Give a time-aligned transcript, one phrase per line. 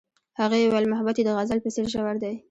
[0.39, 2.33] هغې وویل محبت یې د غزل په څېر ژور دی.